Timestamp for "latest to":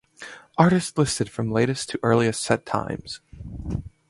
1.51-1.99